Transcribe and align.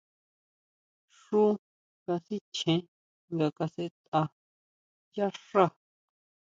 Xu 1.19 1.43
kasichjen 2.05 2.81
nga 3.33 3.47
kasʼetʼa 3.57 4.21
yá 5.15 5.27
xá. 5.47 5.63